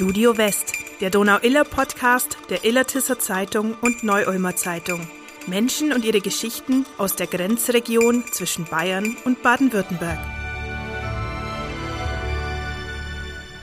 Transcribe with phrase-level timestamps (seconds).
[0.00, 0.72] Studio West,
[1.02, 5.06] der Donau-Iller-Podcast der Illertisser Zeitung und Neu-Ulmer Zeitung.
[5.46, 10.18] Menschen und ihre Geschichten aus der Grenzregion zwischen Bayern und Baden-Württemberg.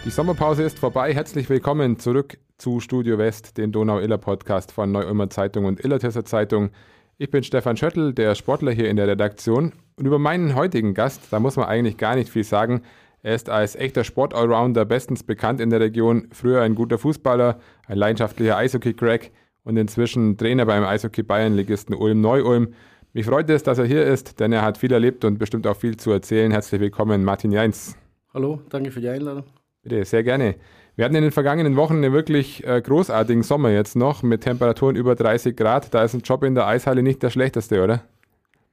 [0.06, 1.12] Die Sommerpause ist vorbei.
[1.12, 6.70] Herzlich willkommen zurück zu Studio West, dem Donau-Iller-Podcast von Neu-Ulmer Zeitung und Illertisser Zeitung.
[7.18, 9.74] Ich bin Stefan Schöttl, der Sportler hier in der Redaktion.
[9.96, 12.84] Und über meinen heutigen Gast, da muss man eigentlich gar nicht viel sagen.
[13.24, 17.98] Er ist als echter Sport-Allrounder bestens bekannt in der Region, früher ein guter Fußballer, ein
[17.98, 19.32] leidenschaftlicher Eishockey-Crack
[19.64, 22.74] und inzwischen Trainer beim Eishockey-Bayern-Ligisten Ulm Neu-Ulm.
[23.14, 25.76] Mich freut es, dass er hier ist, denn er hat viel erlebt und bestimmt auch
[25.76, 26.52] viel zu erzählen.
[26.52, 27.98] Herzlich willkommen, Martin Jeins.
[28.34, 29.46] Hallo, danke für die Einladung.
[29.82, 30.56] Bitte, sehr gerne.
[30.96, 34.96] Wir hatten in den vergangenen Wochen einen wirklich äh, großartigen Sommer jetzt noch mit Temperaturen
[34.96, 35.94] über 30 Grad.
[35.94, 38.04] Da ist ein Job in der Eishalle nicht der schlechteste, oder?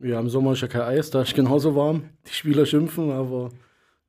[0.00, 2.10] Ja, im Sommer ist ja kein Eis, da ist genauso warm.
[2.26, 3.50] Die Spieler schimpfen, aber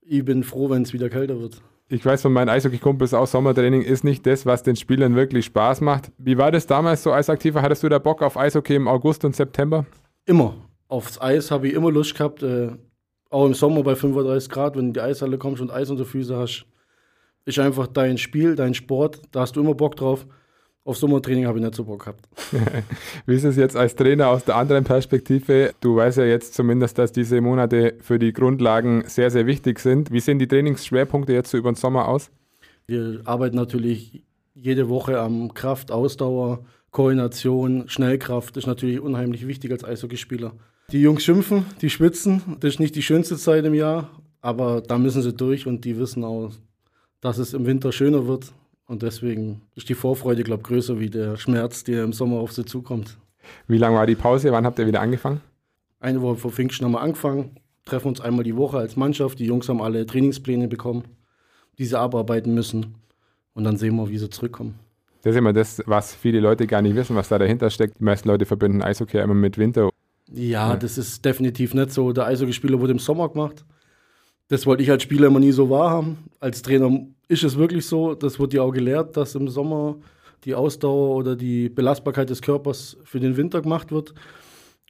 [0.07, 1.61] ich bin froh, wenn es wieder kälter wird.
[1.87, 5.81] Ich weiß von meinen Eishockey-Kumpels auch, Sommertraining ist nicht das, was den Spielern wirklich Spaß
[5.81, 6.11] macht.
[6.17, 7.61] Wie war das damals so als Aktiver?
[7.61, 9.85] Hattest du da Bock auf Eishockey im August und September?
[10.25, 10.55] Immer.
[10.87, 12.41] Aufs Eis habe ich immer Lust gehabt.
[12.41, 12.71] Äh,
[13.29, 16.05] auch im Sommer bei 35 Grad, wenn du in die Eishalle kommst und Eis unter
[16.05, 16.65] Füße hast.
[17.45, 19.21] Ist einfach dein Spiel, dein Sport.
[19.31, 20.25] Da hast du immer Bock drauf.
[20.87, 22.29] Auf Sommertraining habe ich nicht so Bock gehabt.
[23.25, 25.73] Wie ist es jetzt als Trainer aus der anderen Perspektive?
[25.81, 30.11] Du weißt ja jetzt zumindest, dass diese Monate für die Grundlagen sehr, sehr wichtig sind.
[30.11, 32.29] Wie sehen die Trainingsschwerpunkte jetzt so über den Sommer aus?
[32.85, 34.21] Wir arbeiten natürlich
[34.53, 38.55] jede Woche am Kraft, Ausdauer, Koordination, Schnellkraft.
[38.55, 40.53] Das ist natürlich unheimlich wichtig als Eishockeyspieler.
[40.91, 42.57] Die Jungs schimpfen, die schwitzen.
[42.59, 45.97] Das ist nicht die schönste Zeit im Jahr, aber da müssen sie durch und die
[45.97, 46.51] wissen auch,
[47.21, 48.53] dass es im Winter schöner wird
[48.87, 52.51] und deswegen ist die Vorfreude, glaube ich, größer wie der Schmerz, der im Sommer auf
[52.51, 53.17] sie zukommt.
[53.67, 54.51] Wie lange war die Pause?
[54.51, 55.41] Wann habt ihr wieder angefangen?
[55.99, 59.39] Eine Woche vor Pfingsten haben wir angefangen, treffen uns einmal die Woche als Mannschaft.
[59.39, 61.03] Die Jungs haben alle Trainingspläne bekommen,
[61.77, 62.95] die sie abarbeiten müssen.
[63.53, 64.77] Und dann sehen wir, wie sie zurückkommen.
[65.23, 67.99] Das ist immer das, was viele Leute gar nicht wissen, was da dahinter steckt.
[67.99, 69.89] Die meisten Leute verbinden Eishockey immer mit Winter.
[70.31, 70.75] Ja, ja.
[70.75, 72.11] das ist definitiv nicht so.
[72.11, 73.65] Der Eishockeyspieler wurde im Sommer gemacht.
[74.47, 76.17] Das wollte ich als Spieler immer nie so wahrhaben.
[76.39, 79.97] Als Trainer ist es wirklich so, das wird ja auch gelehrt, dass im Sommer
[80.43, 84.13] die Ausdauer oder die Belastbarkeit des Körpers für den Winter gemacht wird.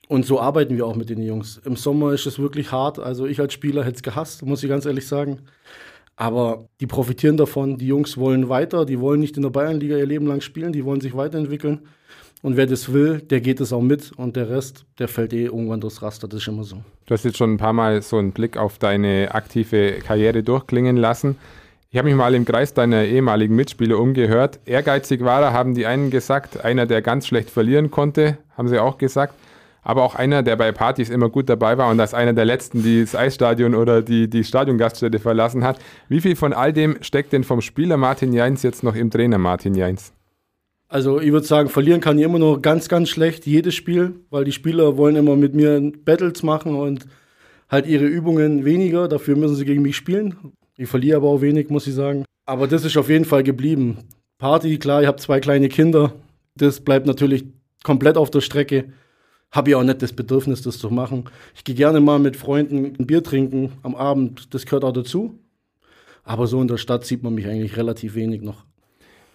[0.08, 1.60] Und so arbeiten wir auch mit den Jungs.
[1.66, 3.00] Im Sommer ist es wirklich hart.
[3.00, 5.40] Also ich als Spieler hätte es gehasst, muss ich ganz ehrlich sagen.
[6.16, 7.78] Aber die profitieren davon.
[7.78, 8.86] Die Jungs wollen weiter.
[8.86, 10.74] Die wollen nicht in der Bayernliga ihr Leben lang spielen.
[10.74, 11.88] Die wollen sich weiterentwickeln.
[12.46, 14.12] Und wer das will, der geht es auch mit.
[14.12, 16.28] Und der Rest, der fällt eh irgendwann durchs Raster.
[16.28, 16.76] Das ist immer so.
[17.08, 20.96] Du hast jetzt schon ein paar Mal so einen Blick auf deine aktive Karriere durchklingen
[20.96, 21.38] lassen.
[21.90, 24.60] Ich habe mich mal im Kreis deiner ehemaligen Mitspieler umgehört.
[24.68, 26.64] Ehrgeizig war er, haben die einen gesagt.
[26.64, 29.34] Einer, der ganz schlecht verlieren konnte, haben sie auch gesagt.
[29.82, 32.84] Aber auch einer, der bei Partys immer gut dabei war und als einer der letzten,
[32.84, 35.80] die das Eisstadion oder die, die Stadiongaststätte verlassen hat.
[36.10, 39.40] Wie viel von all dem steckt denn vom Spieler Martin Jeins jetzt noch im Trainer
[39.40, 40.14] Martin Jeins?
[40.96, 44.46] Also ich würde sagen, verlieren kann ich immer noch ganz, ganz schlecht, jedes Spiel, weil
[44.46, 47.06] die Spieler wollen immer mit mir Battles machen und
[47.68, 49.10] halt ihre Übungen weniger.
[49.10, 50.54] Dafür müssen sie gegen mich spielen.
[50.78, 52.24] Ich verliere aber auch wenig, muss ich sagen.
[52.46, 53.98] Aber das ist auf jeden Fall geblieben.
[54.38, 56.14] Party, klar, ich habe zwei kleine Kinder.
[56.56, 57.44] Das bleibt natürlich
[57.84, 58.86] komplett auf der Strecke.
[59.52, 61.26] Habe ich auch nicht das Bedürfnis, das zu machen.
[61.56, 64.54] Ich gehe gerne mal mit Freunden ein Bier trinken am Abend.
[64.54, 65.38] Das gehört auch dazu.
[66.24, 68.64] Aber so in der Stadt sieht man mich eigentlich relativ wenig noch.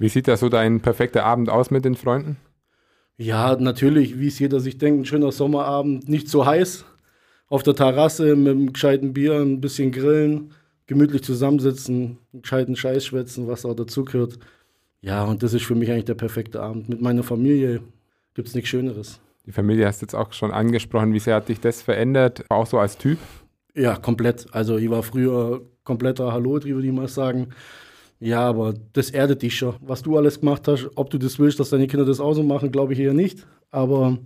[0.01, 2.39] Wie sieht da so dein perfekter Abend aus mit den Freunden?
[3.19, 6.87] Ja, natürlich, wie es jeder sich denkt, ein schöner Sommerabend, nicht so heiß.
[7.49, 10.53] Auf der Terrasse mit einem gescheiten Bier, ein bisschen grillen,
[10.87, 14.39] gemütlich zusammensitzen, einen gescheiten Scheiß schwätzen, was auch dazugehört.
[15.03, 16.89] Ja, und das ist für mich eigentlich der perfekte Abend.
[16.89, 17.83] Mit meiner Familie
[18.33, 19.21] gibt es nichts Schöneres.
[19.45, 21.13] Die Familie hast du jetzt auch schon angesprochen.
[21.13, 23.19] Wie sehr hat dich das verändert, auch so als Typ?
[23.75, 24.47] Ja, komplett.
[24.53, 27.49] Also ich war früher kompletter Hallo, würde ich mal sagen.
[28.21, 29.75] Ja, aber das erdet dich schon.
[29.81, 32.43] Was du alles gemacht hast, ob du das willst, dass deine Kinder das auch so
[32.43, 33.47] machen, glaube ich eher nicht.
[33.71, 34.19] Aber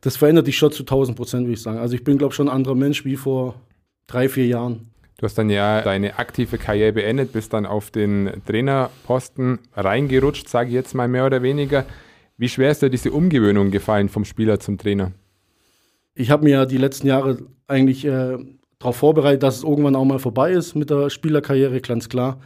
[0.00, 1.78] das verändert dich schon zu 1000 Prozent, würde ich sagen.
[1.78, 3.54] Also ich bin, glaube ich, schon ein anderer Mensch wie vor
[4.08, 4.90] drei, vier Jahren.
[5.18, 10.68] Du hast dann ja deine aktive Karriere beendet, bist dann auf den Trainerposten reingerutscht, sage
[10.68, 11.86] ich jetzt mal mehr oder weniger.
[12.36, 15.12] Wie schwer ist dir diese Umgewöhnung gefallen vom Spieler zum Trainer?
[16.14, 18.36] Ich habe mir ja die letzten Jahre eigentlich äh,
[18.78, 22.40] darauf vorbereitet, dass es irgendwann auch mal vorbei ist mit der Spielerkarriere, ganz klar.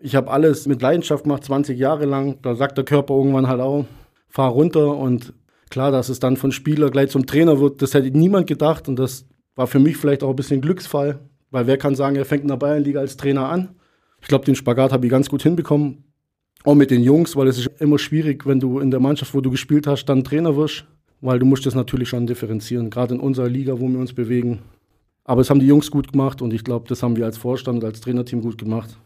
[0.00, 2.38] Ich habe alles mit Leidenschaft gemacht, 20 Jahre lang.
[2.42, 3.84] Da sagt der Körper irgendwann halt auch,
[4.28, 4.96] fahr runter.
[4.96, 5.32] Und
[5.70, 8.88] klar, dass es dann von Spieler gleich zum Trainer wird, das hätte niemand gedacht.
[8.88, 11.18] Und das war für mich vielleicht auch ein bisschen Glücksfall,
[11.50, 13.70] weil wer kann sagen, er fängt in der Bayernliga als Trainer an?
[14.20, 16.04] Ich glaube, den Spagat habe ich ganz gut hinbekommen.
[16.64, 19.40] Auch mit den Jungs, weil es ist immer schwierig, wenn du in der Mannschaft, wo
[19.40, 20.84] du gespielt hast, dann Trainer wirst.
[21.20, 24.60] Weil du musst das natürlich schon differenzieren, gerade in unserer Liga, wo wir uns bewegen.
[25.24, 27.78] Aber es haben die Jungs gut gemacht und ich glaube, das haben wir als Vorstand
[27.78, 28.96] und als Trainerteam gut gemacht.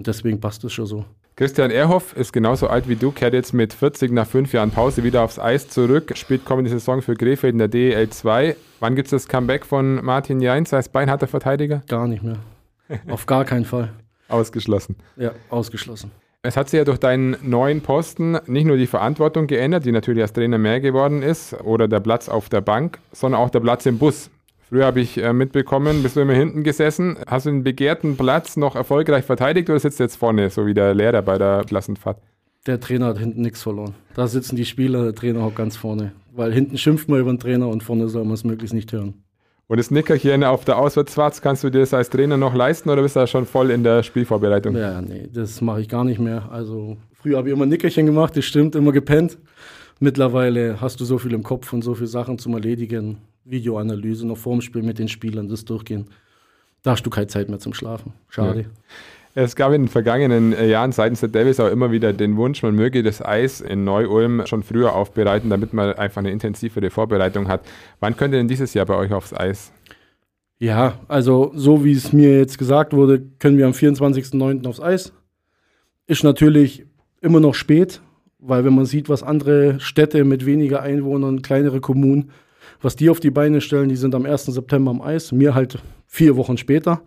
[0.00, 1.04] Und deswegen passt es schon so.
[1.36, 5.04] Christian Erhoff ist genauso alt wie du, kehrt jetzt mit 40 nach fünf Jahren Pause
[5.04, 8.56] wieder aufs Eis zurück, spielt kommende Saison für Krefeld in der DEL 2.
[8.80, 11.82] Wann gibt es das Comeback von Martin Jeinz als beinharter Verteidiger?
[11.86, 12.38] Gar nicht mehr.
[13.10, 13.92] Auf gar keinen Fall.
[14.28, 14.96] Ausgeschlossen.
[15.16, 16.10] Ja, ausgeschlossen.
[16.40, 20.22] Es hat sich ja durch deinen neuen Posten nicht nur die Verantwortung geändert, die natürlich
[20.22, 23.84] als Trainer mehr geworden ist, oder der Platz auf der Bank, sondern auch der Platz
[23.84, 24.30] im Bus.
[24.70, 27.16] Früher habe ich äh, mitbekommen, bist du immer hinten gesessen.
[27.26, 30.74] Hast du den begehrten Platz noch erfolgreich verteidigt oder sitzt du jetzt vorne, so wie
[30.74, 32.18] der Lehrer bei der Klassenfahrt?
[32.68, 33.94] Der Trainer hat hinten nichts verloren.
[34.14, 36.12] Da sitzen die Spieler, der Trainer auch ganz vorne.
[36.32, 39.24] Weil hinten schimpft man über den Trainer und vorne soll man es möglichst nicht hören.
[39.66, 43.02] Und das Nickerchen auf der Auswärtsfahrt, kannst du dir das als Trainer noch leisten oder
[43.02, 44.76] bist du da schon voll in der Spielvorbereitung?
[44.76, 46.48] Ja, nee, das mache ich gar nicht mehr.
[46.48, 49.36] Also früher habe ich immer Nickerchen gemacht, das stimmt, immer gepennt.
[49.98, 53.18] Mittlerweile hast du so viel im Kopf und so viele Sachen zum Erledigen.
[53.50, 56.06] Videoanalyse noch vorm Spiel mit den Spielern, das durchgehen.
[56.82, 58.12] Da hast du keine Zeit mehr zum Schlafen.
[58.28, 58.60] Schade.
[58.60, 58.66] Ja.
[59.34, 62.62] Es gab in den vergangenen äh, Jahren seitens der Davis auch immer wieder den Wunsch,
[62.62, 67.46] man möge das Eis in Neu-Ulm schon früher aufbereiten, damit man einfach eine intensivere Vorbereitung
[67.46, 67.60] hat.
[68.00, 69.72] Wann könnte denn dieses Jahr bei euch aufs Eis?
[70.58, 74.66] Ja, also so wie es mir jetzt gesagt wurde, können wir am 24.09.
[74.66, 75.12] aufs Eis.
[76.06, 76.84] Ist natürlich
[77.20, 78.00] immer noch spät,
[78.40, 82.32] weil wenn man sieht, was andere Städte mit weniger Einwohnern, kleinere Kommunen,
[82.80, 84.46] was die auf die Beine stellen, die sind am 1.
[84.46, 87.02] September am Eis, mir halt vier Wochen später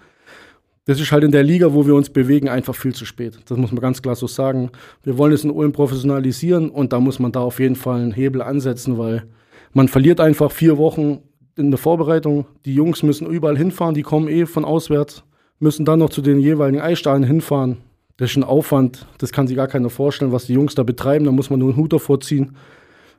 [0.85, 3.39] das ist halt in der Liga, wo wir uns bewegen, einfach viel zu spät.
[3.45, 4.69] Das muss man ganz klar so sagen.
[5.03, 8.11] Wir wollen es in Ulm professionalisieren und da muss man da auf jeden Fall einen
[8.11, 9.23] Hebel ansetzen, weil
[9.71, 11.19] man verliert einfach vier Wochen
[11.55, 12.45] in der Vorbereitung.
[12.65, 15.23] Die Jungs müssen überall hinfahren, die kommen eh von auswärts,
[15.59, 17.77] müssen dann noch zu den jeweiligen Eisstahlen hinfahren.
[18.17, 21.25] Das ist ein Aufwand, das kann sich gar keiner vorstellen, was die Jungs da betreiben.
[21.25, 22.57] Da muss man nur einen Hut davor ziehen.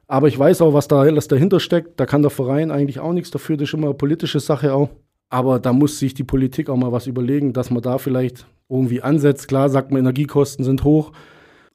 [0.06, 1.99] Aber ich weiß auch, was da alles dahinter steckt.
[1.99, 3.56] Da kann der Verein eigentlich auch nichts dafür.
[3.56, 4.91] Das ist immer eine politische Sache auch.
[5.31, 9.03] Aber da muss sich die Politik auch mal was überlegen, dass man da vielleicht irgendwie
[9.03, 9.49] ansetzt.
[9.49, 11.12] Klar sagt man, Energiekosten sind hoch.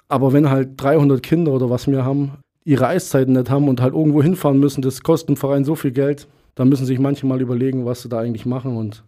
[0.08, 2.34] Aber wenn halt 300 Kinder oder was wir haben,
[2.64, 5.92] ihre Eiszeiten nicht haben und halt irgendwo hinfahren müssen, das kostet dem Verein so viel
[5.92, 8.78] Geld, dann müssen sich manche mal überlegen, was sie da eigentlich machen.
[8.78, 9.04] Und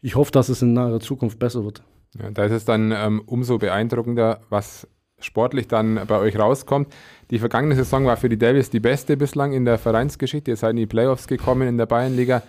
[0.00, 1.82] ich hoffe, dass es in naher Zukunft besser wird.
[2.18, 4.86] Ja, da ist es dann ähm, umso beeindruckender, was
[5.24, 6.88] sportlich dann bei euch rauskommt.
[7.30, 10.50] Die vergangene Saison war für die Devils die beste bislang in der Vereinsgeschichte.
[10.50, 12.42] Ihr seid in die Playoffs gekommen in der Bayernliga.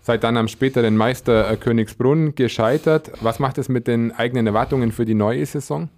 [0.00, 3.10] Seid dann am späteren Meister äh, Königsbrunn gescheitert.
[3.20, 5.88] Was macht es mit den eigenen Erwartungen für die neue Saison?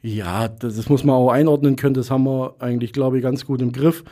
[0.00, 1.94] Ja, das, das muss man auch einordnen können.
[1.94, 4.04] Das haben wir eigentlich, glaube ich, ganz gut im Griff.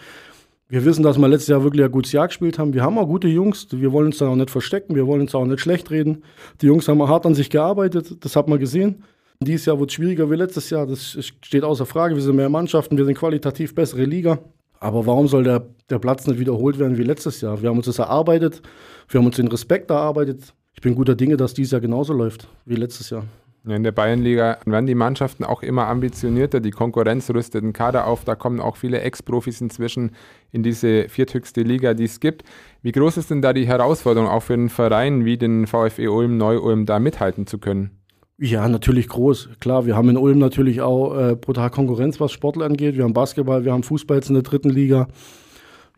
[0.69, 2.75] Wir wissen, dass wir letztes Jahr wirklich ein gutes Jahr gespielt haben.
[2.75, 3.69] Wir haben auch gute Jungs.
[3.71, 4.95] Wir wollen uns da auch nicht verstecken.
[4.95, 6.25] Wir wollen uns auch nicht schlecht reden.
[6.61, 8.25] Die Jungs haben hart an sich gearbeitet.
[8.25, 9.05] Das hat man gesehen.
[9.41, 10.87] Dieses Jahr wird es schwieriger wie letztes Jahr.
[10.87, 12.15] Das steht außer Frage.
[12.15, 12.97] Wir sind mehr Mannschaften.
[12.97, 14.39] Wir sind qualitativ bessere Liga.
[14.81, 17.61] Aber warum soll der, der Platz nicht wiederholt werden wie letztes Jahr?
[17.63, 18.63] Wir haben uns das erarbeitet.
[19.09, 20.55] Wir haben uns den Respekt erarbeitet.
[20.75, 23.25] Ich bin guter Dinge, dass dieses Jahr genauso läuft wie letztes Jahr.
[23.67, 26.61] In der Bayernliga werden die Mannschaften auch immer ambitionierter.
[26.61, 28.25] Die Konkurrenz rüstet den Kader auf.
[28.25, 30.11] Da kommen auch viele Ex-Profis inzwischen
[30.53, 32.43] in diese vierthöchste Liga, die es gibt.
[32.83, 36.37] Wie groß ist denn da die Herausforderung, auch für einen Verein wie den VfE Ulm,
[36.37, 38.04] Neu-Ulm, da mithalten zu können?
[38.39, 39.51] Ja, natürlich groß.
[39.61, 42.97] Klar, wir haben in Ulm natürlich auch äh, brutal Konkurrenz, was Sportler angeht.
[42.97, 45.07] Wir haben Basketball, wir haben Fußball jetzt in der dritten Liga.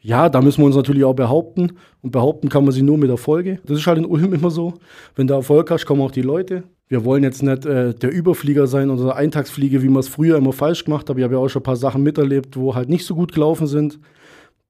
[0.03, 1.79] Ja, da müssen wir uns natürlich auch behaupten.
[2.03, 3.59] Und behaupten kann man sie nur mit Erfolge.
[3.65, 4.75] Das ist halt in Ulm immer so.
[5.15, 6.65] Wenn du Erfolg hast, kommen auch die Leute.
[6.88, 10.37] Wir wollen jetzt nicht äh, der Überflieger sein oder der Eintagsfliege, wie man es früher
[10.37, 11.17] immer falsch gemacht hat.
[11.17, 13.67] Ich habe ja auch schon ein paar Sachen miterlebt, wo halt nicht so gut gelaufen
[13.67, 13.99] sind.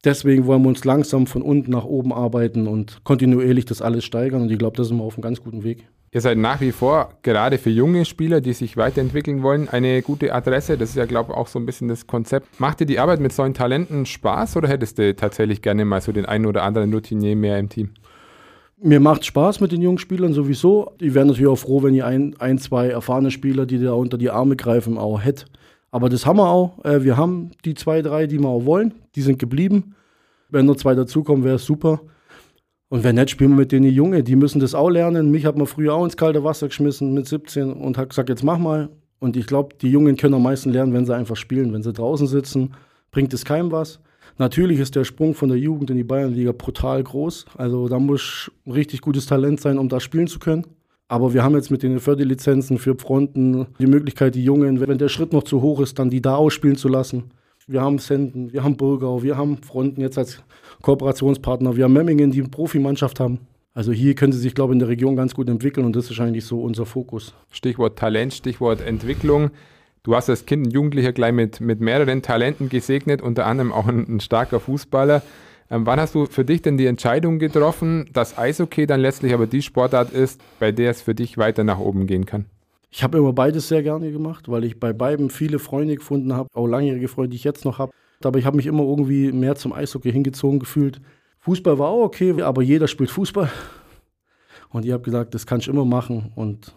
[0.04, 4.42] Deswegen wollen wir uns langsam von unten nach oben arbeiten und kontinuierlich das alles steigern.
[4.42, 5.88] Und ich glaube, da sind wir auf einem ganz guten Weg.
[6.12, 10.32] Ihr seid nach wie vor, gerade für junge Spieler, die sich weiterentwickeln wollen, eine gute
[10.32, 10.78] Adresse.
[10.78, 12.60] Das ist ja, glaube ich, auch so ein bisschen das Konzept.
[12.60, 16.12] Macht dir die Arbeit mit solchen Talenten Spaß oder hättest du tatsächlich gerne mal so
[16.12, 17.90] den einen oder anderen Routinier mehr im Team?
[18.78, 20.92] Mir macht Spaß mit den jungen Spielern sowieso.
[21.00, 24.16] Die wären natürlich auch froh, wenn ihr ein, ein, zwei erfahrene Spieler, die da unter
[24.16, 25.50] die Arme greifen, auch hättet.
[25.96, 26.84] Aber das haben wir auch.
[26.84, 28.92] Äh, wir haben die zwei, drei, die wir auch wollen.
[29.14, 29.94] Die sind geblieben.
[30.50, 32.02] Wenn nur zwei dazukommen, wäre es super.
[32.90, 34.22] Und wenn nicht, spielen wir mit denen Junge.
[34.22, 35.30] Die müssen das auch lernen.
[35.30, 38.44] Mich hat man früher auch ins kalte Wasser geschmissen mit 17 und hat gesagt, jetzt
[38.44, 38.90] mach mal.
[39.20, 41.72] Und ich glaube, die Jungen können am meisten lernen, wenn sie einfach spielen.
[41.72, 42.74] Wenn sie draußen sitzen,
[43.10, 43.98] bringt es keinem was.
[44.36, 47.46] Natürlich ist der Sprung von der Jugend in die Bayernliga brutal groß.
[47.56, 50.66] Also da muss richtig gutes Talent sein, um da spielen zu können.
[51.08, 55.08] Aber wir haben jetzt mit den Förderlizenzen für Fronten die Möglichkeit, die Jungen, wenn der
[55.08, 57.30] Schritt noch zu hoch ist, dann die da ausspielen zu lassen.
[57.68, 60.42] Wir haben Senden, wir haben Burgau, wir haben Fronten jetzt als
[60.82, 61.76] Kooperationspartner.
[61.76, 63.40] Wir haben Memmingen, die eine Profimannschaft haben.
[63.74, 66.10] Also hier können sie sich, glaube ich, in der Region ganz gut entwickeln und das
[66.10, 67.34] ist eigentlich so unser Fokus.
[67.50, 69.50] Stichwort Talent, Stichwort Entwicklung.
[70.02, 73.86] Du hast als Kind und Jugendlicher gleich mit, mit mehreren Talenten gesegnet, unter anderem auch
[73.86, 75.22] ein, ein starker Fußballer.
[75.70, 79.46] Ähm, wann hast du für dich denn die Entscheidung getroffen, dass Eishockey dann letztlich aber
[79.46, 82.46] die Sportart ist, bei der es für dich weiter nach oben gehen kann?
[82.90, 86.48] Ich habe immer beides sehr gerne gemacht, weil ich bei beiden viele Freunde gefunden habe,
[86.54, 87.92] auch langjährige Freunde, die ich jetzt noch habe.
[88.24, 91.00] Aber ich habe mich immer irgendwie mehr zum Eishockey hingezogen gefühlt.
[91.40, 93.50] Fußball war auch okay, aber jeder spielt Fußball.
[94.70, 96.32] Und ich habe gesagt, das kann ich immer machen.
[96.34, 96.74] Und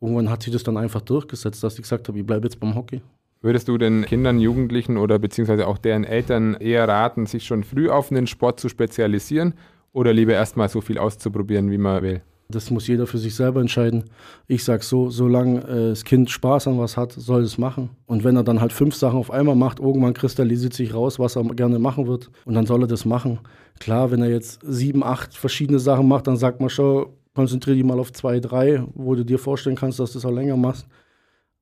[0.00, 2.74] irgendwann hat sich das dann einfach durchgesetzt, dass ich gesagt habe, ich bleibe jetzt beim
[2.74, 3.02] Hockey.
[3.40, 7.88] Würdest du den Kindern, Jugendlichen oder beziehungsweise auch deren Eltern eher raten, sich schon früh
[7.88, 9.54] auf einen Sport zu spezialisieren
[9.92, 12.22] oder lieber erstmal so viel auszuprobieren, wie man will?
[12.50, 14.04] Das muss jeder für sich selber entscheiden.
[14.46, 17.90] Ich sage so, solange äh, das Kind Spaß an was hat, soll es machen.
[18.06, 21.36] Und wenn er dann halt fünf Sachen auf einmal macht, irgendwann kristallisiert sich raus, was
[21.36, 22.30] er gerne machen wird.
[22.46, 23.38] Und dann soll er das machen.
[23.78, 27.84] Klar, wenn er jetzt sieben, acht verschiedene Sachen macht, dann sagt man schon, konzentriere dich
[27.84, 30.88] mal auf zwei, drei, wo du dir vorstellen kannst, dass du das auch länger machst.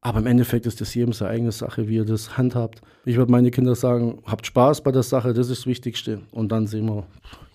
[0.06, 2.80] Aber im Endeffekt ist das jedem seine eigene Sache, wie ihr das handhabt.
[3.06, 6.20] Ich würde meine Kinder sagen, habt Spaß bei der Sache, das ist das Wichtigste.
[6.30, 7.08] Und dann sehen wir,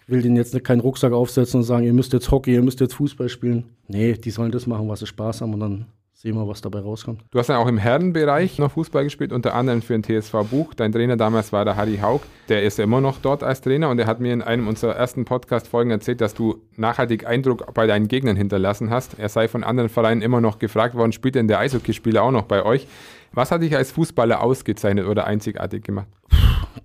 [0.04, 2.82] ich will denen jetzt keinen Rucksack aufsetzen und sagen, ihr müsst jetzt Hockey, ihr müsst
[2.82, 3.64] jetzt Fußball spielen.
[3.88, 5.86] Nee, die sollen das machen, was sie Spaß haben und dann
[6.22, 7.24] sehen wir, was dabei rauskommt.
[7.32, 10.76] Du hast dann auch im Herrenbereich noch Fußball gespielt, unter anderem für den TSV Buch.
[10.76, 12.22] Dein Trainer damals war der Harry Haug.
[12.48, 14.96] Der ist ja immer noch dort als Trainer und er hat mir in einem unserer
[14.96, 19.18] ersten Podcast-Folgen erzählt, dass du nachhaltig Eindruck bei deinen Gegnern hinterlassen hast.
[19.18, 22.44] Er sei von anderen Vereinen immer noch gefragt worden, spielt denn der Eishockeyspieler auch noch
[22.44, 22.86] bei euch?
[23.34, 26.08] Was hat dich als Fußballer ausgezeichnet oder einzigartig gemacht?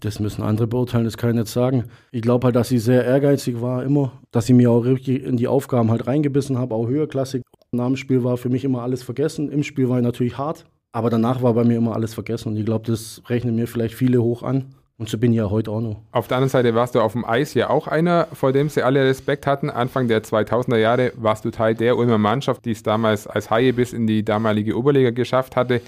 [0.00, 1.85] Das müssen andere beurteilen, das kann ich nicht sagen.
[2.11, 4.12] Ich glaube halt, dass sie sehr ehrgeizig war, immer.
[4.31, 7.43] Dass sie mir auch richtig in die Aufgaben halt reingebissen habe, auch höherklassig.
[7.73, 9.51] Nach dem Spiel war für mich immer alles vergessen.
[9.51, 12.51] Im Spiel war ich natürlich hart, aber danach war bei mir immer alles vergessen.
[12.51, 14.75] Und ich glaube, das rechnen mir vielleicht viele hoch an.
[14.99, 16.01] Und so bin ich ja heute auch noch.
[16.11, 18.83] Auf der anderen Seite warst du auf dem Eis ja auch einer, vor dem sie
[18.83, 19.69] alle Respekt hatten.
[19.69, 23.75] Anfang der 2000er Jahre warst du Teil der Ulmer Mannschaft, die es damals als Haie
[23.75, 25.83] bis in die damalige Oberliga geschafft hatte.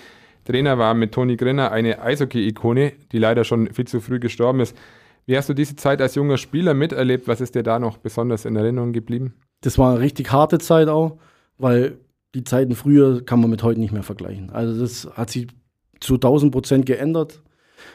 [0.45, 4.77] Trainer war mit Toni Grinner eine Eishockey-Ikone, die leider schon viel zu früh gestorben ist.
[5.25, 7.29] Wie hast du diese Zeit als junger Spieler miterlebt?
[7.29, 9.35] Was ist dir da noch besonders in Erinnerung geblieben?
[9.63, 11.19] Das war eine richtig harte Zeit auch
[11.59, 11.99] weil
[12.35, 14.51] die Zeiten früher kann man mit heute nicht mehr vergleichen.
[14.51, 15.49] Also das hat sich
[16.01, 17.43] zu 1000 Prozent geändert.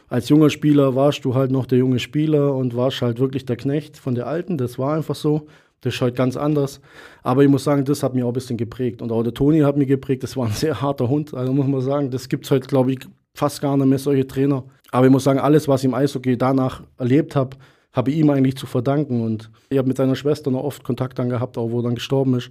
[0.08, 3.58] Als junger Spieler warst du halt noch der junge Spieler und warst halt wirklich der
[3.58, 4.58] Knecht von der Alten.
[4.58, 5.48] Das war einfach so.
[5.82, 6.80] Das ist heute ganz anders.
[7.24, 9.02] Aber ich muss sagen, das hat mich auch ein bisschen geprägt.
[9.02, 10.24] Und auch der Toni hat mich geprägt.
[10.24, 11.34] Das war ein sehr harter Hund.
[11.34, 13.00] Also muss man sagen, das gibt es heute, glaube ich,
[13.34, 14.64] fast gar nicht mehr solche Trainer.
[14.92, 17.58] Aber ich muss sagen, alles, was ich im Eishockey danach erlebt habe,
[17.92, 19.24] habe ich ihm eigentlich zu verdanken.
[19.24, 21.96] Und ich habe mit seiner Schwester noch oft Kontakt dann gehabt, auch wo er dann
[21.96, 22.50] gestorben ist.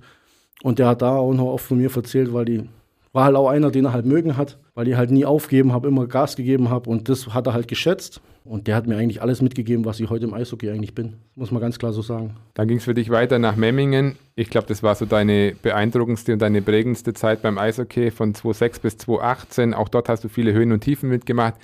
[0.63, 2.69] Und der hat da auch noch oft von mir erzählt, weil die
[3.13, 5.89] war halt auch einer, den er halt mögen hat, weil ich halt nie aufgeben habe,
[5.89, 8.21] immer Gas gegeben habe und das hat er halt geschätzt.
[8.45, 11.15] Und der hat mir eigentlich alles mitgegeben, was ich heute im Eishockey eigentlich bin.
[11.37, 12.35] Muss man ganz klar so sagen.
[12.55, 14.17] Dann ging es für dich weiter nach Memmingen.
[14.35, 18.81] Ich glaube, das war so deine beeindruckendste und deine prägendste Zeit beim Eishockey von 2006
[18.81, 19.75] bis 2018.
[19.75, 21.55] Auch dort hast du viele Höhen und Tiefen mitgemacht.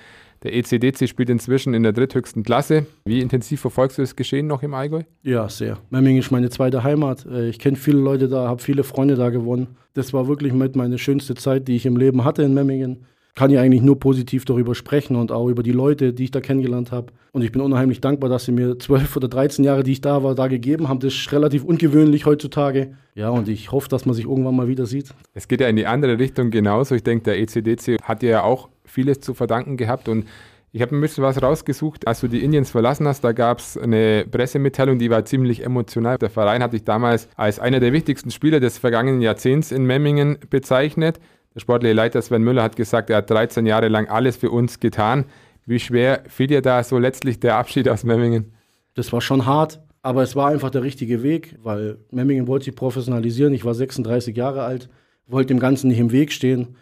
[0.45, 2.87] Der ECDC spielt inzwischen in der dritthöchsten Klasse.
[3.04, 5.02] Wie intensiv verfolgst du das Geschehen noch im Allgäu?
[5.23, 5.78] Ja, sehr.
[5.90, 7.26] Memmingen ist meine zweite Heimat.
[7.26, 9.76] Äh, ich kenne viele Leute da, habe viele Freunde da gewonnen.
[9.95, 13.04] Das war wirklich mit meine schönste Zeit, die ich im Leben hatte in Memmingen.
[13.35, 16.40] Kann ich eigentlich nur positiv darüber sprechen und auch über die Leute, die ich da
[16.40, 17.12] kennengelernt habe.
[17.33, 20.25] Und ich bin unheimlich dankbar, dass sie mir zwölf oder dreizehn Jahre, die ich da
[20.25, 20.99] war, da gegeben haben.
[20.99, 22.95] Das ist relativ ungewöhnlich heutzutage.
[23.14, 25.14] Ja, und ich hoffe, dass man sich irgendwann mal wieder sieht.
[25.35, 26.97] Es geht ja in die andere Richtung genauso.
[26.97, 30.26] Ich denke, der ECDC hat ja auch vieles zu verdanken gehabt und
[30.71, 32.07] ich habe ein bisschen was rausgesucht.
[32.07, 36.18] Als du die Indians verlassen hast, da gab es eine Pressemitteilung, die war ziemlich emotional.
[36.18, 40.38] Der Verein hat dich damals als einer der wichtigsten Spieler des vergangenen Jahrzehnts in Memmingen
[40.50, 41.21] bezeichnet.
[41.54, 44.78] Der sportliche Leiter Sven Müller hat gesagt, er hat 13 Jahre lang alles für uns
[44.78, 45.25] getan.
[45.64, 48.52] Wie schwer fiel dir da so letztlich der Abschied aus Memmingen?
[48.95, 52.76] Das war schon hart, aber es war einfach der richtige Weg, weil Memmingen wollte sich
[52.76, 53.54] professionalisieren.
[53.54, 54.90] Ich war 36 Jahre alt,
[55.26, 56.76] wollte dem Ganzen nicht im Weg stehen.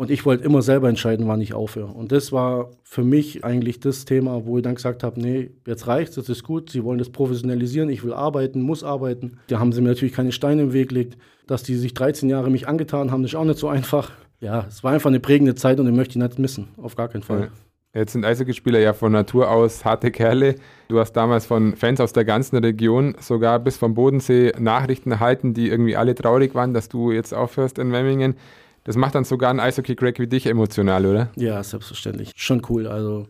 [0.00, 1.92] Und ich wollte immer selber entscheiden, wann ich aufhöre.
[1.92, 5.88] Und das war für mich eigentlich das Thema, wo ich dann gesagt habe, nee, jetzt
[5.88, 9.40] reicht's, das ist gut, sie wollen das professionalisieren, ich will arbeiten, muss arbeiten.
[9.48, 11.18] Da haben sie mir natürlich keine Steine im Weg gelegt.
[11.46, 14.10] Dass die sich 13 Jahre mich angetan haben, ist auch nicht so einfach.
[14.40, 17.08] Ja, es war einfach eine prägende Zeit und ich möchte die nicht missen, auf gar
[17.08, 17.50] keinen Fall.
[17.92, 20.54] Jetzt sind Eishockeyspieler ja von Natur aus harte Kerle.
[20.88, 25.52] Du hast damals von Fans aus der ganzen Region sogar bis vom Bodensee Nachrichten erhalten,
[25.52, 28.36] die irgendwie alle traurig waren, dass du jetzt aufhörst in Memmingen.
[28.84, 31.30] Das macht dann sogar einen Eishockey-Crack wie dich emotional, oder?
[31.36, 32.32] Ja, selbstverständlich.
[32.36, 32.86] Schon cool.
[32.86, 33.26] Also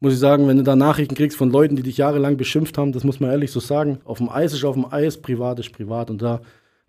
[0.00, 2.92] muss ich sagen, wenn du da Nachrichten kriegst von Leuten, die dich jahrelang beschimpft haben,
[2.92, 3.98] das muss man ehrlich so sagen.
[4.04, 6.10] Auf dem Eis ist auf dem Eis, privat ist privat.
[6.10, 6.40] Und da,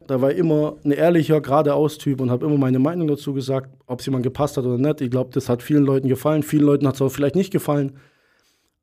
[0.06, 3.70] da war ich immer ein ehrlicher, geradeaus Typ und habe immer meine Meinung dazu gesagt,
[3.86, 5.02] ob es jemand gepasst hat oder nicht.
[5.02, 6.44] Ich glaube, das hat vielen Leuten gefallen.
[6.44, 7.98] Vielen Leuten hat es auch vielleicht nicht gefallen.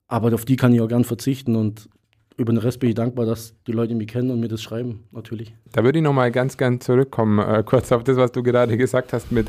[0.06, 1.56] Aber auf die kann ich auch gern verzichten.
[1.56, 1.88] Und
[2.36, 5.04] über den Rest bin ich dankbar, dass die Leute mich kennen und mir das schreiben,
[5.12, 5.54] natürlich.
[5.72, 9.12] Da würde ich nochmal ganz gern zurückkommen, äh, kurz auf das, was du gerade gesagt
[9.12, 9.48] hast mit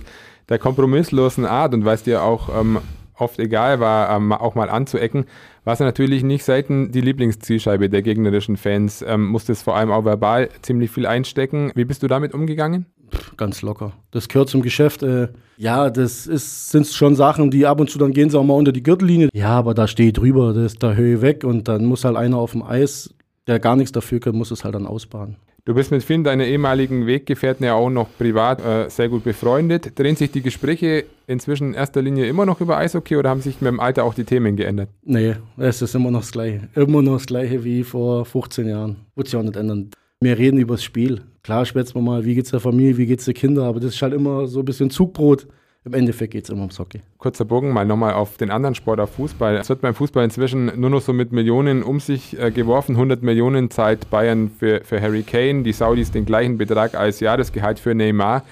[0.49, 2.79] der kompromisslosen Art und weil es dir auch ähm,
[3.17, 5.25] oft egal war, ähm, auch mal anzuecken,
[5.63, 9.03] war es natürlich nicht selten die Lieblingszielscheibe der gegnerischen Fans.
[9.07, 11.71] Ähm, musstest vor allem auch verbal ziemlich viel einstecken.
[11.75, 12.85] Wie bist du damit umgegangen?
[13.15, 13.93] Pff, ganz locker.
[14.11, 15.03] Das gehört zum Geschäft.
[15.03, 18.43] Äh, ja, das ist, sind schon Sachen, die ab und zu dann gehen sie auch
[18.43, 19.29] mal unter die Gürtellinie.
[19.33, 22.17] Ja, aber da stehe ich drüber, das ist der Höhe weg und dann muss halt
[22.17, 23.13] einer auf dem Eis,
[23.47, 25.37] der gar nichts dafür kann, muss es halt dann ausbaden.
[25.67, 29.97] Du bist mit vielen deiner ehemaligen Weggefährten ja auch noch privat äh, sehr gut befreundet.
[29.97, 33.61] Drehen sich die Gespräche inzwischen in erster Linie immer noch über Eishockey oder haben sich
[33.61, 34.89] mit dem Alter auch die Themen geändert?
[35.01, 36.69] Nee, es ist immer noch das Gleiche.
[36.75, 38.97] Immer noch das Gleiche wie vor 15 Jahren.
[39.15, 39.89] Wird sich auch nicht ändern.
[40.25, 41.21] Wir reden über das Spiel.
[41.43, 44.01] Klar schwätzen wir mal, wie geht's der Familie, wie geht's den Kindern, aber das ist
[44.01, 45.45] halt immer so ein bisschen Zugbrot.
[45.83, 47.01] Im Endeffekt geht es immer ums Hockey.
[47.19, 49.55] Kurzer Bogen mal nochmal auf den anderen Sport, auf Fußball.
[49.57, 52.95] Es wird beim Fußball inzwischen nur noch so mit Millionen um sich äh, geworfen.
[52.95, 57.77] 100 Millionen zahlt Bayern für, für Harry Kane, die Saudis den gleichen Betrag als Jahresgehalt
[57.77, 58.43] für Neymar.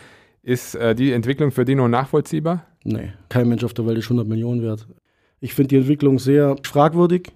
[0.43, 2.67] Ist äh, die Entwicklung für die noch nachvollziehbar?
[2.83, 4.87] Nee, kein Mensch auf der Welt ist 100 Millionen wert.
[5.39, 7.31] Ich finde die Entwicklung sehr fragwürdig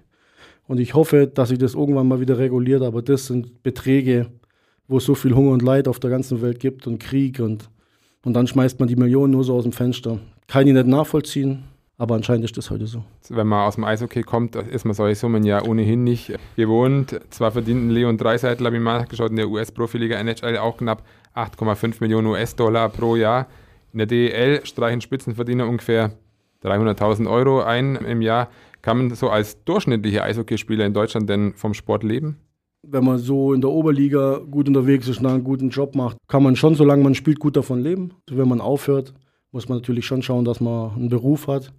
[0.68, 2.82] und ich hoffe, dass sich das irgendwann mal wieder reguliert.
[2.82, 4.26] Aber das sind Beträge,
[4.86, 7.68] wo es so viel Hunger und Leid auf der ganzen Welt gibt und Krieg und
[8.24, 10.18] und dann schmeißt man die Millionen nur so aus dem Fenster.
[10.48, 11.64] Kann ich nicht nachvollziehen,
[11.98, 13.04] aber anscheinend ist das heute so.
[13.28, 17.18] Wenn man aus dem Eishockey kommt, ist man solche Summen ja ohnehin nicht gewohnt.
[17.30, 21.96] Zwar verdienten Leon Dreiseitler, habe ich mal nachgeschaut, in der US-Profiliga NHL auch knapp 8,5
[22.00, 23.46] Millionen US-Dollar pro Jahr.
[23.92, 26.12] In der DEL streichen Spitzenverdiener ungefähr
[26.62, 28.48] 300.000 Euro ein im Jahr.
[28.88, 32.38] Kann man so als durchschnittlicher Eishockeyspieler in Deutschland denn vom Sport leben?
[32.82, 36.42] wenn man so in der Oberliga gut unterwegs ist und einen guten Job macht, kann
[36.42, 38.14] man schon, solange man spielt, gut davon leben.
[38.26, 39.12] Also wenn man aufhört,
[39.52, 41.70] muss man natürlich schon schauen, dass man einen Beruf hat.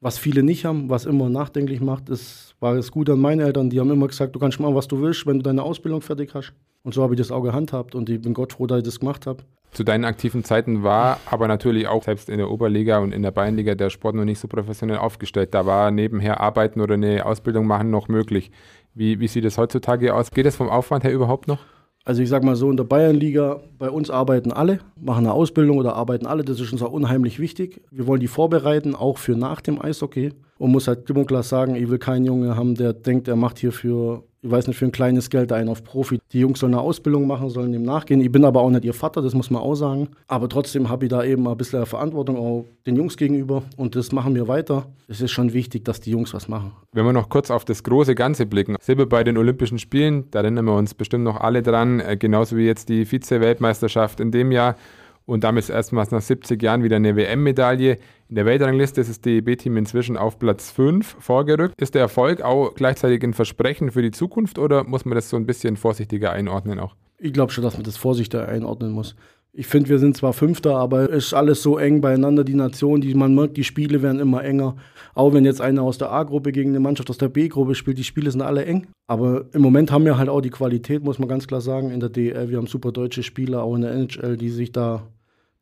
[0.00, 3.68] Was viele nicht haben, was immer nachdenklich macht, ist, war es gut an meine Eltern,
[3.68, 6.34] die haben immer gesagt, du kannst machen, was du willst, wenn du deine Ausbildung fertig
[6.34, 6.52] hast.
[6.84, 9.00] Und so habe ich das auch gehandhabt und ich bin Gott froh, dass ich das
[9.00, 9.42] gemacht habe.
[9.72, 13.30] Zu deinen aktiven Zeiten war aber natürlich auch selbst in der Oberliga und in der
[13.30, 15.54] Bayernliga der Sport noch nicht so professionell aufgestellt.
[15.54, 18.50] Da war nebenher Arbeiten oder eine Ausbildung machen noch möglich.
[18.94, 20.30] Wie, wie sieht es heutzutage aus?
[20.30, 21.60] Geht es vom Aufwand her überhaupt noch?
[22.04, 25.76] Also ich sage mal so, in der Bayernliga, bei uns arbeiten alle, machen eine Ausbildung
[25.76, 26.42] oder arbeiten alle.
[26.42, 27.82] Das ist uns auch unheimlich wichtig.
[27.90, 30.32] Wir wollen die vorbereiten, auch für nach dem Eishockey.
[30.58, 33.36] Und muss halt klipp und klar sagen, ich will keinen Junge haben, der denkt, er
[33.36, 36.20] macht hier für ich weiß nicht, für ein kleines Geld einen auf Profi.
[36.32, 38.20] Die Jungs sollen eine Ausbildung machen, sollen dem nachgehen.
[38.20, 40.08] Ich bin aber auch nicht ihr Vater, das muss man auch sagen.
[40.28, 44.12] Aber trotzdem habe ich da eben ein bisschen Verantwortung auch den Jungs gegenüber und das
[44.12, 44.86] machen wir weiter.
[45.08, 46.72] Es ist schon wichtig, dass die Jungs was machen.
[46.92, 48.76] Wenn wir noch kurz auf das große Ganze blicken.
[48.80, 52.56] Silber bei den Olympischen Spielen, da erinnern wir uns bestimmt noch alle dran, äh, genauso
[52.56, 54.76] wie jetzt die Vize-Weltmeisterschaft in dem Jahr
[55.28, 57.98] und damit erstmals nach 70 Jahren wieder eine WM-Medaille.
[58.30, 61.74] In der Weltrangliste ist das DEB-Team inzwischen auf Platz 5 vorgerückt.
[61.78, 65.36] Ist der Erfolg auch gleichzeitig ein Versprechen für die Zukunft oder muss man das so
[65.36, 66.96] ein bisschen vorsichtiger einordnen auch?
[67.18, 69.16] Ich glaube schon, dass man das vorsichtiger einordnen muss.
[69.52, 73.02] Ich finde, wir sind zwar Fünfter, aber es ist alles so eng beieinander, die Nationen,
[73.02, 74.76] die man merkt, die Spiele werden immer enger.
[75.14, 78.04] Auch wenn jetzt einer aus der A-Gruppe gegen eine Mannschaft aus der B-Gruppe spielt, die
[78.04, 78.86] Spiele sind alle eng.
[79.08, 82.00] Aber im Moment haben wir halt auch die Qualität, muss man ganz klar sagen, in
[82.00, 82.48] der DL.
[82.48, 85.02] Wir haben super deutsche Spieler, auch in der NHL, die sich da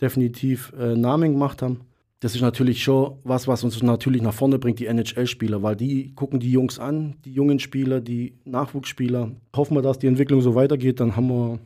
[0.00, 1.80] definitiv äh, Namen gemacht haben.
[2.20, 6.14] Das ist natürlich schon was, was uns natürlich nach vorne bringt, die NHL-Spieler, weil die
[6.14, 9.32] gucken die Jungs an, die jungen Spieler, die Nachwuchsspieler.
[9.54, 11.58] Hoffen wir, dass die Entwicklung so weitergeht, dann haben wir,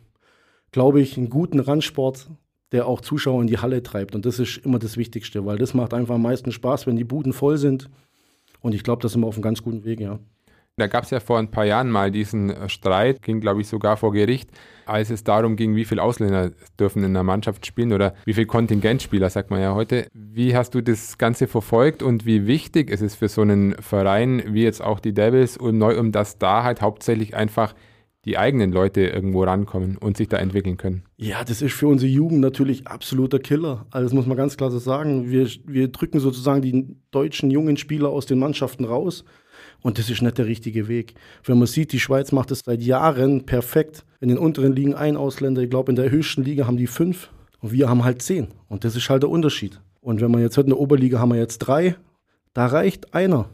[0.72, 2.28] glaube ich, einen guten Randsport,
[2.72, 4.14] der auch Zuschauer in die Halle treibt.
[4.16, 7.04] Und das ist immer das Wichtigste, weil das macht einfach am meisten Spaß, wenn die
[7.04, 7.88] Buden voll sind.
[8.60, 10.18] Und ich glaube, da sind wir auf einem ganz guten Weg, ja.
[10.80, 13.68] Da gab es ja vor ein paar Jahren mal diesen äh, Streit, ging glaube ich
[13.68, 14.50] sogar vor Gericht,
[14.86, 18.46] als es darum ging, wie viele Ausländer dürfen in der Mannschaft spielen oder wie viele
[18.46, 20.06] Kontingentspieler, sagt man ja heute.
[20.14, 24.42] Wie hast du das Ganze verfolgt und wie wichtig ist es für so einen Verein
[24.46, 27.74] wie jetzt auch die Devils und neu, um dass da halt hauptsächlich einfach
[28.24, 31.04] die eigenen Leute irgendwo rankommen und sich da entwickeln können.
[31.16, 33.86] Ja, das ist für unsere Jugend natürlich absoluter Killer.
[33.90, 35.30] Also das muss man ganz klar so sagen.
[35.30, 39.24] Wir, wir drücken sozusagen die deutschen jungen Spieler aus den Mannschaften raus
[39.82, 41.14] und das ist nicht der richtige Weg.
[41.44, 44.04] Wenn man sieht, die Schweiz macht es seit Jahren perfekt.
[44.20, 47.30] In den unteren Ligen ein Ausländer, ich glaube, in der höchsten Liga haben die fünf
[47.60, 48.48] und wir haben halt zehn.
[48.68, 49.80] Und das ist halt der Unterschied.
[50.00, 51.96] Und wenn man jetzt hört, in der Oberliga haben wir jetzt drei,
[52.52, 53.48] da reicht einer.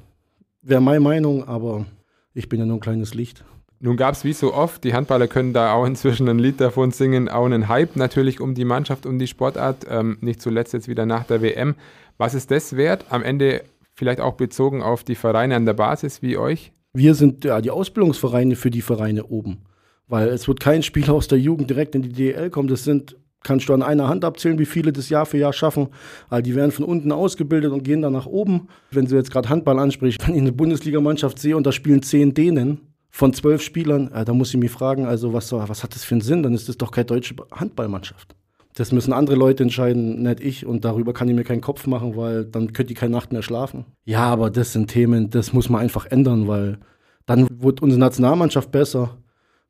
[0.62, 1.86] Wäre meine Meinung, aber
[2.34, 3.44] ich bin ja nur ein kleines Licht.
[3.78, 6.92] Nun gab es wie so oft, die Handballer können da auch inzwischen ein Lied davon
[6.92, 10.88] singen, auch einen Hype natürlich um die Mannschaft, um die Sportart, ähm, nicht zuletzt jetzt
[10.88, 11.74] wieder nach der WM.
[12.16, 13.04] Was ist das wert?
[13.10, 13.62] Am Ende
[13.96, 16.72] vielleicht auch bezogen auf die Vereine an der Basis wie euch?
[16.92, 19.62] Wir sind ja die Ausbildungsvereine für die Vereine oben.
[20.06, 22.68] Weil es wird kein Spieler aus der Jugend direkt in die DL kommen.
[22.68, 25.88] Das sind, kannst du an einer Hand abzählen, wie viele das Jahr für Jahr schaffen.
[26.28, 28.68] Also die werden von unten ausgebildet und gehen dann nach oben.
[28.92, 32.34] Wenn du jetzt gerade Handball ansprichst, wenn ich eine Bundesligamannschaft sehe und da spielen zehn
[32.34, 32.80] Dänen
[33.10, 36.20] von zwölf Spielern, da muss ich mich fragen, also was, was hat das für einen
[36.20, 36.42] Sinn?
[36.42, 38.36] Dann ist das doch keine deutsche Handballmannschaft.
[38.76, 40.66] Das müssen andere Leute entscheiden, nicht ich.
[40.66, 43.40] Und darüber kann ich mir keinen Kopf machen, weil dann könnte ich keine Nacht mehr
[43.40, 43.86] schlafen.
[44.04, 46.78] Ja, aber das sind Themen, das muss man einfach ändern, weil
[47.24, 49.16] dann wird unsere Nationalmannschaft besser.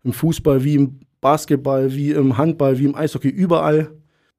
[0.02, 3.92] Im Fußball wie im Basketball, wie im Handball, wie im Eishockey, überall.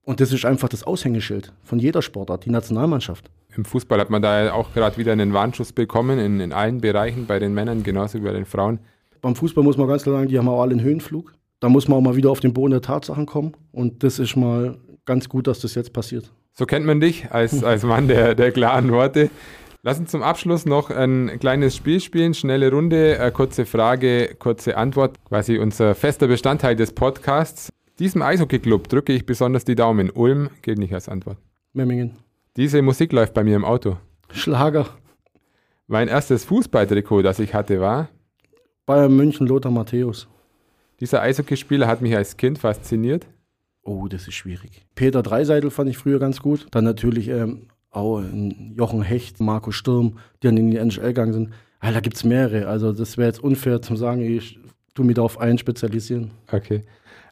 [0.03, 3.31] Und das ist einfach das Aushängeschild von jeder Sportart, die Nationalmannschaft.
[3.55, 7.25] Im Fußball hat man da auch gerade wieder einen Warnschuss bekommen, in, in allen Bereichen,
[7.25, 8.79] bei den Männern genauso wie bei den Frauen.
[9.21, 11.33] Beim Fußball muss man ganz klar sagen, die haben auch alle einen Höhenflug.
[11.59, 13.53] Da muss man auch mal wieder auf den Boden der Tatsachen kommen.
[13.71, 16.31] Und das ist mal ganz gut, dass das jetzt passiert.
[16.53, 19.29] So kennt man dich als, als Mann der, der klaren Worte.
[19.83, 22.33] Lass uns zum Abschluss noch ein kleines Spiel spielen.
[22.33, 25.23] Schnelle Runde, kurze Frage, kurze Antwort.
[25.25, 27.71] Quasi unser fester Bestandteil des Podcasts.
[27.99, 30.09] Diesem Eishockey-Club drücke ich besonders die Daumen.
[30.09, 31.37] Ulm gilt nicht als Antwort.
[31.73, 32.17] Memmingen.
[32.55, 33.97] Diese Musik läuft bei mir im Auto.
[34.31, 34.87] Schlager.
[35.87, 38.09] Mein erstes Fußballtrikot, das ich hatte, war.
[38.85, 40.27] Bayern München, Lothar Matthäus.
[40.99, 43.27] Dieser Eishockeyspieler hat mich als Kind fasziniert.
[43.83, 44.85] Oh, das ist schwierig.
[44.95, 46.67] Peter Dreiseitel fand ich früher ganz gut.
[46.71, 48.21] Dann natürlich ähm, auch
[48.75, 51.53] Jochen Hecht, Marco Sturm, die dann in die NHL gegangen sind.
[51.79, 52.67] Ah, da gibt es mehrere.
[52.67, 54.59] Also das wäre jetzt unfair zu sagen, ich
[54.95, 56.31] tue mich da auf einen spezialisieren.
[56.51, 56.81] Okay.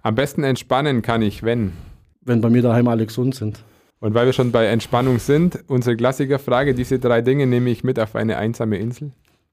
[0.02, 1.74] Am besten entspannen kann ich, wenn.
[2.22, 3.64] Wenn bei mir daheim alle gesund sind.
[4.00, 8.00] Und weil wir schon bei Entspannung sind, unsere Klassikerfrage, diese drei Dinge nehme ich mit
[8.00, 9.12] auf eine einsame Insel.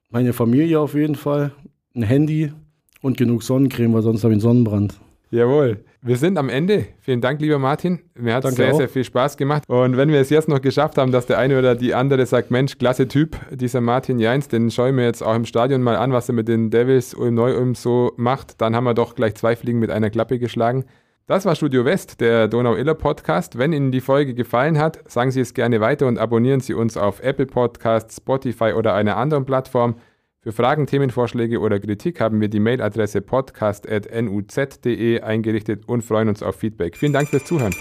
[0.09, 1.51] Meine Familie auf jeden Fall,
[1.95, 2.53] ein Handy
[3.03, 4.99] und genug Sonnencreme, weil sonst habe ich einen Sonnenbrand.
[5.29, 5.83] Jawohl.
[6.01, 6.85] Wir sind am Ende.
[6.99, 7.99] Vielen Dank, lieber Martin.
[8.15, 8.77] Mir hat es sehr, auch.
[8.77, 9.63] sehr viel Spaß gemacht.
[9.67, 12.51] Und wenn wir es jetzt noch geschafft haben, dass der eine oder die andere sagt,
[12.51, 15.95] Mensch, klasse Typ, dieser Martin Jeins, den schaue ich mir jetzt auch im Stadion mal
[15.95, 19.35] an, was er mit den Devils Ulm Neu-Ulm so macht, dann haben wir doch gleich
[19.35, 20.85] zwei Fliegen mit einer Klappe geschlagen.
[21.25, 23.57] Das war Studio West, der Donau-Iller Podcast.
[23.57, 26.97] Wenn Ihnen die Folge gefallen hat, sagen Sie es gerne weiter und abonnieren Sie uns
[26.97, 29.95] auf Apple Podcasts, Spotify oder einer anderen Plattform.
[30.43, 36.57] Für Fragen, Themenvorschläge oder Kritik haben wir die Mailadresse podcast.nuz.de eingerichtet und freuen uns auf
[36.57, 36.97] Feedback.
[36.97, 37.73] Vielen Dank fürs Zuhören.